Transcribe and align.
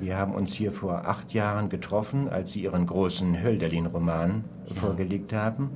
Wir 0.00 0.16
haben 0.16 0.34
uns 0.34 0.52
hier 0.52 0.70
vor 0.70 1.08
acht 1.08 1.34
Jahren 1.34 1.68
getroffen, 1.68 2.28
als 2.28 2.52
Sie 2.52 2.62
Ihren 2.62 2.86
großen 2.86 3.42
Hölderlin-Roman 3.42 4.44
ja. 4.66 4.74
vorgelegt 4.74 5.32
haben. 5.32 5.70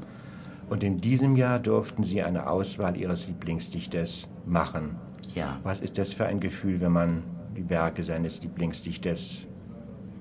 Und 0.69 0.85
in 0.85 1.01
diesem 1.01 1.37
Jahr 1.37 1.59
durften 1.59 2.05
Sie 2.05 2.23
eine 2.23 2.47
Auswahl 2.47 2.97
Ihres 2.97 3.27
Lieblingsdichters 3.27 4.29
machen. 4.47 4.97
Ja. 5.35 5.59
Was 5.63 5.81
ist 5.81 5.99
das 5.99 6.15
für 6.15 6.27
ein 6.27 6.41
Gefühl, 6.41 6.81
wenn 6.81 6.93
man 6.93 7.23
die 7.57 7.69
Werke 7.69 8.03
seines 8.03 8.41
Lieblingsdichters 8.43 9.47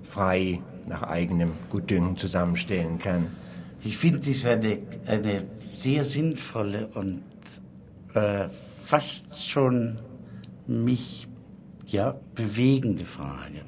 frei 0.04 0.62
nach 0.88 1.04
eigenem 1.04 1.52
Gutdünken 1.70 2.18
zusammenstellen 2.18 2.98
kann? 2.98 3.28
Ich 3.84 3.98
finde 3.98 4.20
dies 4.20 4.46
eine, 4.46 4.80
eine 5.06 5.44
sehr 5.66 6.04
sinnvolle 6.04 6.88
und 6.96 7.24
äh, 8.14 8.48
fast 8.50 9.48
schon 9.48 9.98
mich 10.68 11.28
ja, 11.88 12.16
bewegende 12.36 13.06
Frage. 13.06 13.62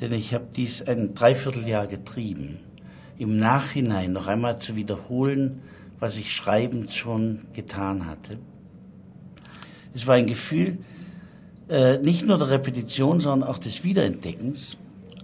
Denn 0.00 0.12
ich 0.12 0.34
habe 0.34 0.46
dies 0.54 0.82
ein 0.82 1.14
Dreivierteljahr 1.14 1.86
getrieben, 1.86 2.58
im 3.18 3.36
Nachhinein 3.36 4.12
noch 4.12 4.26
einmal 4.26 4.58
zu 4.58 4.76
wiederholen, 4.76 5.62
was 6.00 6.16
ich 6.16 6.34
schreibend 6.34 6.92
schon 6.92 7.46
getan 7.52 8.06
hatte. 8.06 8.38
Es 9.94 10.06
war 10.06 10.16
ein 10.16 10.26
Gefühl 10.26 10.78
äh, 11.68 11.98
nicht 11.98 12.26
nur 12.26 12.38
der 12.38 12.50
Repetition, 12.50 13.20
sondern 13.20 13.48
auch 13.48 13.58
des 13.58 13.84
Wiederentdeckens, 13.84 14.76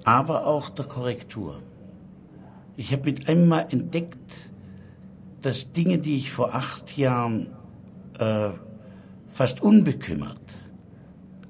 aber 0.05 0.47
auch 0.47 0.71
der 0.71 0.87
Korrektur. 0.87 1.61
Ich 2.77 2.93
habe 2.93 3.11
mit 3.11 3.29
einmal 3.29 3.67
entdeckt, 3.71 4.51
dass 5.43 5.73
Dinge, 5.73 5.99
die 5.99 6.17
ich 6.17 6.31
vor 6.31 6.55
acht 6.55 6.97
Jahren 6.97 7.49
äh, 8.19 8.51
fast 9.29 9.63
unbekümmert 9.63 10.39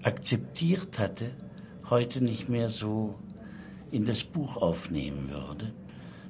akzeptiert 0.02 0.98
hatte, 0.98 1.27
heute 1.91 2.23
nicht 2.23 2.49
mehr 2.49 2.71
so 2.71 3.15
in 3.91 4.05
das 4.05 4.25
Buch 4.25 4.57
aufnehmen 4.57 5.31
würde. 5.31 5.73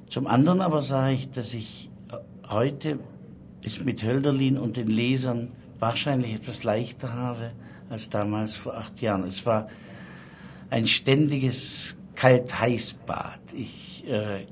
Zum 0.07 0.27
anderen 0.27 0.61
aber 0.61 0.81
sah 0.81 1.09
ich, 1.09 1.31
dass 1.31 1.53
ich 1.53 1.89
äh, 2.11 2.17
heute 2.49 2.99
es 3.63 3.83
mit 3.83 4.03
Hölderlin 4.03 4.57
und 4.57 4.77
den 4.77 4.87
Lesern 4.87 5.51
wahrscheinlich 5.79 6.33
etwas 6.33 6.63
leichter 6.63 7.13
habe 7.13 7.51
als 7.89 8.09
damals 8.09 8.55
vor 8.55 8.75
acht 8.75 9.01
Jahren. 9.01 9.23
Es 9.23 9.45
war 9.45 9.67
ein 10.69 10.87
ständiges 10.87 11.95
Kalt-Heiß-Bad. 12.15 13.53
Ich 13.53 14.07
äh, 14.07 14.47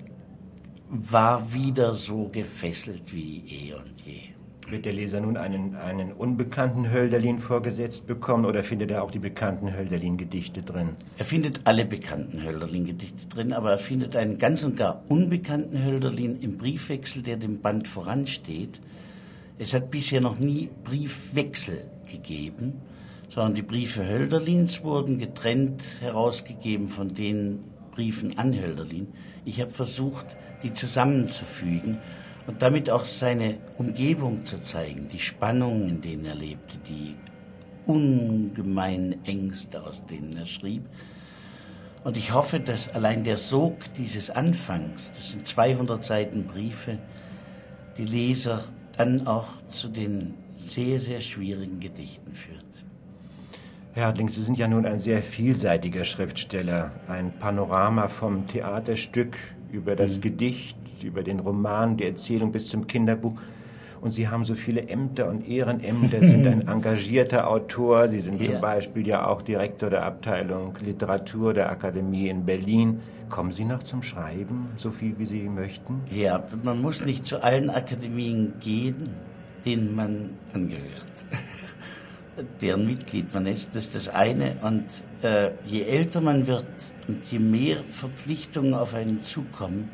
war 0.89 1.53
wieder 1.53 1.93
so 1.93 2.27
gefesselt 2.27 3.13
wie 3.13 3.43
eh 3.47 3.73
und 3.73 4.05
je. 4.05 4.38
Wird 4.69 4.85
der 4.85 4.93
Leser 4.93 5.19
nun 5.19 5.35
einen, 5.35 5.75
einen 5.75 6.11
unbekannten 6.11 6.91
Hölderlin 6.91 7.39
vorgesetzt 7.39 8.05
bekommen 8.05 8.45
oder 8.45 8.63
findet 8.63 8.91
er 8.91 9.03
auch 9.03 9.09
die 9.09 9.17
bekannten 9.17 9.73
Hölderlin-Gedichte 9.75 10.61
drin? 10.61 10.89
Er 11.17 11.25
findet 11.25 11.65
alle 11.65 11.85
bekannten 11.85 12.43
Hölderlin-Gedichte 12.43 13.27
drin, 13.29 13.51
aber 13.51 13.71
er 13.71 13.77
findet 13.79 14.15
einen 14.15 14.37
ganz 14.37 14.63
und 14.63 14.77
gar 14.77 15.03
unbekannten 15.07 15.83
Hölderlin 15.83 16.39
im 16.41 16.57
Briefwechsel, 16.57 17.23
der 17.23 17.37
dem 17.37 17.61
Band 17.61 17.87
voransteht. 17.87 18.79
Es 19.57 19.73
hat 19.73 19.89
bisher 19.89 20.21
noch 20.21 20.37
nie 20.37 20.69
Briefwechsel 20.83 21.85
gegeben, 22.11 22.73
sondern 23.27 23.55
die 23.55 23.63
Briefe 23.63 24.07
Hölderlins 24.07 24.83
wurden 24.83 25.17
getrennt 25.17 25.81
herausgegeben 26.01 26.89
von 26.89 27.15
den 27.15 27.61
Briefen 27.89 28.37
an 28.37 28.53
Hölderlin. 28.53 29.07
Ich 29.45 29.61
habe 29.61 29.71
versucht, 29.71 30.27
die 30.61 30.73
zusammenzufügen 30.73 31.97
und 32.49 32.63
damit 32.63 32.89
auch 32.89 33.05
seine 33.05 33.57
Umgebung 33.77 34.43
zu 34.43 34.59
zeigen, 34.59 35.07
die 35.07 35.19
Spannungen, 35.19 35.87
in 35.87 36.01
denen 36.01 36.25
er 36.25 36.33
lebte, 36.33 36.79
die 36.79 37.13
ungemeinen 37.85 39.23
Ängste, 39.23 39.83
aus 39.83 40.03
denen 40.07 40.35
er 40.35 40.47
schrieb. 40.47 40.81
Und 42.03 42.17
ich 42.17 42.33
hoffe, 42.33 42.59
dass 42.59 42.89
allein 42.89 43.23
der 43.23 43.37
Sog 43.37 43.93
dieses 43.99 44.31
Anfangs, 44.31 45.11
das 45.11 45.33
sind 45.33 45.45
200 45.45 46.03
Seiten 46.03 46.47
Briefe, 46.47 46.97
die 47.99 48.05
Leser 48.05 48.63
dann 48.97 49.27
auch 49.27 49.49
zu 49.67 49.87
den 49.87 50.33
sehr, 50.55 50.99
sehr 50.99 51.21
schwierigen 51.21 51.79
Gedichten 51.79 52.33
führt. 52.33 52.65
Herr 53.93 54.07
Hartling, 54.07 54.29
Sie 54.29 54.41
sind 54.41 54.57
ja 54.57 54.67
nun 54.67 54.87
ein 54.87 54.97
sehr 54.97 55.21
vielseitiger 55.21 56.03
Schriftsteller. 56.03 56.93
Ein 57.07 57.31
Panorama 57.37 58.07
vom 58.07 58.47
Theaterstück 58.47 59.37
über 59.71 59.95
das 59.95 60.17
mhm. 60.17 60.21
Gedicht, 60.21 60.77
über 61.03 61.23
den 61.23 61.39
Roman, 61.39 61.97
die 61.97 62.05
Erzählung 62.05 62.51
bis 62.51 62.67
zum 62.67 62.87
Kinderbuch. 62.87 63.39
Und 64.01 64.11
Sie 64.13 64.29
haben 64.29 64.45
so 64.45 64.55
viele 64.55 64.87
Ämter 64.87 65.27
und 65.27 65.47
Ehrenämter, 65.47 66.19
sind 66.19 66.47
ein 66.47 66.67
engagierter 66.67 67.49
Autor. 67.49 68.07
Sie 68.07 68.21
sind 68.21 68.41
ja. 68.41 68.51
zum 68.51 68.61
Beispiel 68.61 69.05
ja 69.05 69.27
auch 69.27 69.41
Direktor 69.41 69.89
der 69.89 70.05
Abteilung 70.05 70.73
Literatur 70.81 71.53
der 71.53 71.69
Akademie 71.69 72.29
in 72.29 72.45
Berlin. 72.45 73.01
Kommen 73.29 73.51
Sie 73.51 73.65
noch 73.65 73.83
zum 73.83 74.01
Schreiben, 74.01 74.69
so 74.77 74.91
viel 74.91 75.19
wie 75.19 75.25
Sie 75.25 75.49
möchten? 75.49 76.01
Ja, 76.09 76.43
man 76.63 76.81
muss 76.81 77.05
nicht 77.05 77.25
zu 77.25 77.43
allen 77.43 77.69
Akademien 77.69 78.53
gehen, 78.59 79.09
denen 79.65 79.95
man 79.95 80.29
angehört 80.53 81.09
deren 82.61 82.85
Mitglied 82.85 83.33
man 83.33 83.45
ist. 83.45 83.75
Das 83.75 83.85
ist 83.85 83.95
das 83.95 84.09
eine. 84.09 84.57
Und 84.61 84.85
äh, 85.21 85.51
je 85.65 85.83
älter 85.83 86.21
man 86.21 86.47
wird 86.47 86.65
und 87.07 87.25
je 87.31 87.39
mehr 87.39 87.83
Verpflichtungen 87.83 88.73
auf 88.73 88.93
einen 88.93 89.21
zukommen, 89.21 89.89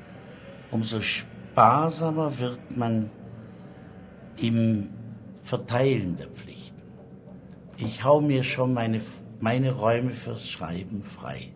umso 0.71 1.01
sparsamer 1.01 2.39
wird 2.39 2.77
man 2.77 3.09
im 4.37 4.89
Verteilen 5.41 6.17
der 6.17 6.27
Pflichten. 6.27 6.81
Ich 7.77 8.03
hau 8.03 8.21
mir 8.21 8.43
schon 8.43 8.73
meine, 8.73 9.01
meine 9.39 9.71
Räume 9.71 10.11
fürs 10.11 10.49
Schreiben 10.49 11.03
frei. 11.03 11.51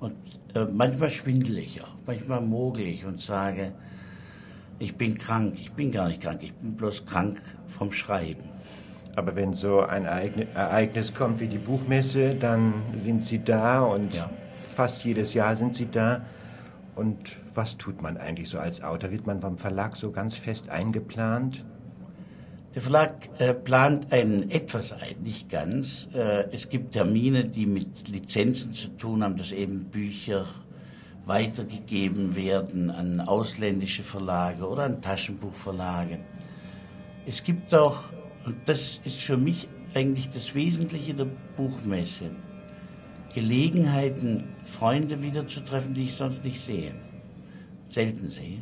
Und 0.00 0.14
äh, 0.54 0.64
manchmal 0.64 1.10
schwindel 1.10 1.58
ich 1.58 1.82
auch, 1.82 1.94
manchmal 2.06 2.40
mogel 2.40 2.86
ich 2.86 3.04
und 3.04 3.20
sage, 3.20 3.72
ich 4.80 4.96
bin 4.96 5.18
krank. 5.18 5.54
Ich 5.60 5.72
bin 5.72 5.92
gar 5.92 6.08
nicht 6.08 6.22
krank, 6.22 6.42
ich 6.42 6.54
bin 6.54 6.74
bloß 6.74 7.04
krank 7.04 7.40
vom 7.68 7.92
Schreiben. 7.92 8.44
Aber 9.16 9.34
wenn 9.36 9.52
so 9.52 9.80
ein 9.80 10.04
Ereignis 10.04 11.12
kommt 11.12 11.40
wie 11.40 11.48
die 11.48 11.58
Buchmesse, 11.58 12.34
dann 12.34 12.74
sind 12.96 13.22
Sie 13.22 13.42
da 13.42 13.80
und 13.80 14.14
ja. 14.14 14.30
fast 14.74 15.04
jedes 15.04 15.34
Jahr 15.34 15.56
sind 15.56 15.74
Sie 15.74 15.90
da. 15.90 16.22
Und 16.94 17.36
was 17.54 17.76
tut 17.76 18.02
man 18.02 18.16
eigentlich 18.16 18.48
so 18.48 18.58
als 18.58 18.82
Autor? 18.82 19.10
Wird 19.10 19.26
man 19.26 19.40
vom 19.40 19.58
Verlag 19.58 19.96
so 19.96 20.10
ganz 20.10 20.36
fest 20.36 20.68
eingeplant? 20.68 21.64
Der 22.74 22.82
Verlag 22.82 23.28
äh, 23.38 23.52
plant 23.52 24.12
einen 24.12 24.48
etwas 24.50 24.92
ein, 24.92 25.22
nicht 25.24 25.48
ganz. 25.48 26.08
Äh, 26.14 26.52
es 26.52 26.68
gibt 26.68 26.92
Termine, 26.92 27.44
die 27.44 27.66
mit 27.66 28.08
Lizenzen 28.08 28.72
zu 28.74 28.88
tun 28.96 29.24
haben, 29.24 29.36
dass 29.36 29.50
eben 29.50 29.86
Bücher 29.86 30.46
weitergegeben 31.26 32.36
werden 32.36 32.90
an 32.90 33.20
ausländische 33.20 34.04
Verlage 34.04 34.68
oder 34.68 34.84
an 34.84 35.02
Taschenbuchverlage. 35.02 36.20
Es 37.26 37.42
gibt 37.42 37.74
auch 37.74 38.12
und 38.44 38.56
das 38.66 39.00
ist 39.04 39.22
für 39.22 39.36
mich 39.36 39.68
eigentlich 39.94 40.30
das 40.30 40.54
Wesentliche 40.54 41.14
der 41.14 41.26
Buchmesse. 41.56 42.30
Gelegenheiten, 43.34 44.44
Freunde 44.64 45.22
wiederzutreffen, 45.22 45.94
die 45.94 46.04
ich 46.04 46.14
sonst 46.14 46.44
nicht 46.44 46.60
sehe, 46.60 46.94
selten 47.86 48.28
sehe. 48.28 48.58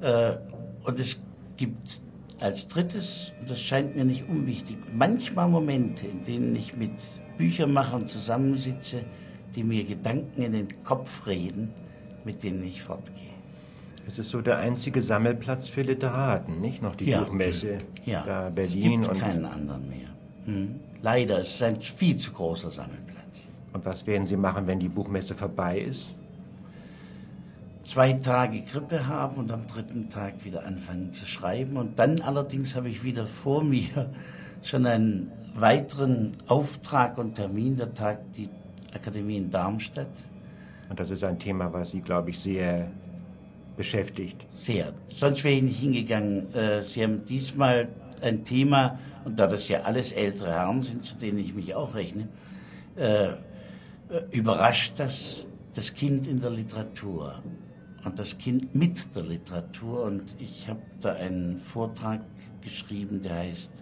Äh, 0.00 0.38
und 0.84 0.98
es 0.98 1.20
gibt 1.56 2.00
als 2.40 2.66
drittes, 2.68 3.34
und 3.40 3.50
das 3.50 3.60
scheint 3.60 3.96
mir 3.96 4.04
nicht 4.04 4.26
unwichtig, 4.26 4.78
manchmal 4.94 5.48
Momente, 5.48 6.06
in 6.06 6.24
denen 6.24 6.56
ich 6.56 6.74
mit 6.76 6.92
Büchermachern 7.36 8.06
zusammensitze, 8.06 9.04
die 9.54 9.64
mir 9.64 9.84
Gedanken 9.84 10.42
in 10.42 10.52
den 10.52 10.82
Kopf 10.82 11.26
reden, 11.26 11.70
mit 12.24 12.42
denen 12.42 12.64
ich 12.64 12.82
fortgehe. 12.82 13.39
Es 14.08 14.18
ist 14.18 14.30
so 14.30 14.40
der 14.40 14.58
einzige 14.58 15.02
Sammelplatz 15.02 15.68
für 15.68 15.82
Literaten, 15.82 16.60
nicht 16.60 16.82
noch 16.82 16.96
die 16.96 17.10
ja. 17.10 17.22
Buchmesse 17.22 17.78
ja. 18.04 18.22
da 18.24 18.50
Berlin 18.50 19.02
es 19.02 19.08
gibt 19.08 19.08
und 19.08 19.20
keinen 19.20 19.44
anderen 19.44 19.88
mehr. 19.88 20.08
Hm. 20.46 20.80
Leider 21.02 21.40
ist 21.40 21.54
es 21.54 21.62
ein 21.62 21.80
viel 21.80 22.16
zu 22.16 22.32
großer 22.32 22.70
Sammelplatz. 22.70 23.48
Und 23.72 23.84
was 23.84 24.06
werden 24.06 24.26
Sie 24.26 24.36
machen, 24.36 24.66
wenn 24.66 24.80
die 24.80 24.88
Buchmesse 24.88 25.34
vorbei 25.34 25.80
ist? 25.80 26.14
Zwei 27.84 28.12
Tage 28.14 28.62
Grippe 28.62 29.06
haben 29.06 29.36
und 29.36 29.50
am 29.50 29.66
dritten 29.66 30.10
Tag 30.10 30.44
wieder 30.44 30.66
anfangen 30.66 31.12
zu 31.12 31.26
schreiben. 31.26 31.76
Und 31.76 31.98
dann 31.98 32.20
allerdings 32.20 32.76
habe 32.76 32.88
ich 32.88 33.04
wieder 33.04 33.26
vor 33.26 33.64
mir 33.64 34.10
schon 34.62 34.86
einen 34.86 35.32
weiteren 35.54 36.36
Auftrag 36.46 37.18
und 37.18 37.34
Termin, 37.34 37.76
der 37.76 37.94
Tag 37.94 38.32
die 38.34 38.48
Akademie 38.94 39.38
in 39.38 39.50
Darmstadt. 39.50 40.08
Und 40.88 40.98
das 41.00 41.10
ist 41.10 41.24
ein 41.24 41.38
Thema, 41.38 41.72
was 41.72 41.90
Sie, 41.90 42.00
glaube 42.00 42.30
ich, 42.30 42.38
sehr 42.38 42.88
beschäftigt. 43.80 44.46
Sehr. 44.54 44.92
Sonst 45.08 45.42
wäre 45.42 45.54
ich 45.54 45.62
nicht 45.62 45.80
hingegangen. 45.80 46.52
Äh, 46.54 46.82
Sie 46.82 47.02
haben 47.02 47.24
diesmal 47.24 47.88
ein 48.20 48.44
Thema, 48.44 48.98
und 49.24 49.38
da 49.38 49.46
das 49.46 49.70
ja 49.70 49.80
alles 49.80 50.12
ältere 50.12 50.50
Herren 50.50 50.82
sind, 50.82 51.02
zu 51.02 51.16
denen 51.16 51.38
ich 51.38 51.54
mich 51.54 51.74
auch 51.74 51.94
rechne, 51.94 52.28
äh, 52.96 53.28
äh, 53.28 53.36
überrascht 54.32 54.92
das 54.98 55.46
das 55.72 55.94
Kind 55.94 56.26
in 56.26 56.40
der 56.40 56.50
Literatur 56.50 57.42
und 58.04 58.18
das 58.18 58.36
Kind 58.36 58.74
mit 58.74 59.16
der 59.16 59.22
Literatur. 59.22 60.02
Und 60.02 60.24
ich 60.38 60.68
habe 60.68 60.82
da 61.00 61.12
einen 61.14 61.56
Vortrag 61.56 62.20
geschrieben, 62.60 63.22
der 63.22 63.36
heißt 63.36 63.72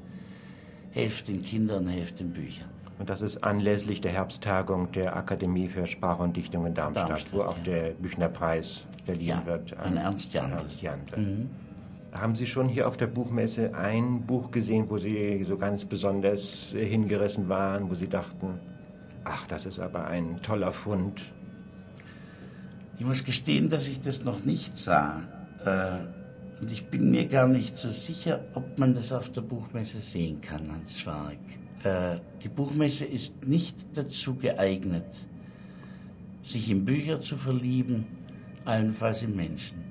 Helft 0.92 1.26
den 1.26 1.42
Kindern, 1.42 1.88
helft 1.88 2.20
den 2.20 2.30
Büchern. 2.32 2.70
Und 2.98 3.08
das 3.08 3.20
ist 3.20 3.44
anlässlich 3.44 4.00
der 4.00 4.10
Herbsttagung 4.12 4.90
der 4.92 5.16
Akademie 5.16 5.68
für 5.68 5.86
Sprache 5.86 6.22
und 6.22 6.36
Dichtung 6.36 6.66
in 6.66 6.74
Darmstadt, 6.74 7.10
Darmstadt, 7.10 7.32
wo 7.32 7.42
auch 7.42 7.56
ja. 7.58 7.62
der 7.64 7.90
Büchnerpreis 7.92 8.80
verliehen 9.04 9.28
Ja, 9.28 9.46
wird. 9.46 9.76
an 9.78 9.96
Ernst 9.96 10.34
Jandl. 10.34 10.56
Ernst 10.56 10.82
Jandl. 10.82 11.46
Haben 12.12 12.34
Sie 12.34 12.46
schon 12.46 12.68
hier 12.68 12.88
auf 12.88 12.96
der 12.96 13.06
Buchmesse 13.06 13.74
ein 13.74 14.22
Buch 14.22 14.50
gesehen, 14.50 14.86
wo 14.88 14.98
Sie 14.98 15.44
so 15.44 15.56
ganz 15.56 15.84
besonders 15.84 16.74
hingerissen 16.74 17.48
waren, 17.48 17.88
wo 17.90 17.94
Sie 17.94 18.08
dachten, 18.08 18.58
ach, 19.24 19.46
das 19.46 19.66
ist 19.66 19.78
aber 19.78 20.06
ein 20.06 20.40
toller 20.42 20.72
Fund? 20.72 21.20
Ich 22.98 23.04
muss 23.04 23.22
gestehen, 23.24 23.68
dass 23.68 23.86
ich 23.86 24.00
das 24.00 24.24
noch 24.24 24.44
nicht 24.44 24.76
sah. 24.76 25.22
Äh, 25.64 26.60
und 26.60 26.72
ich 26.72 26.86
bin 26.86 27.12
mir 27.12 27.26
gar 27.26 27.46
nicht 27.46 27.76
so 27.76 27.90
sicher, 27.90 28.40
ob 28.54 28.78
man 28.78 28.94
das 28.94 29.12
auf 29.12 29.30
der 29.30 29.42
Buchmesse 29.42 30.00
sehen 30.00 30.40
kann, 30.40 30.72
Hans 30.72 30.98
Schwark. 30.98 31.36
Äh, 31.84 32.18
die 32.42 32.48
Buchmesse 32.48 33.04
ist 33.04 33.46
nicht 33.46 33.76
dazu 33.94 34.34
geeignet, 34.34 35.06
sich 36.40 36.70
in 36.70 36.84
Bücher 36.84 37.20
zu 37.20 37.36
verlieben, 37.36 38.06
allenfalls 38.64 39.22
in 39.22 39.36
Menschen. 39.36 39.87